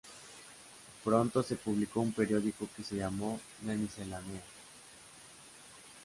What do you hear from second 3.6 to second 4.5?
La Miscelánea.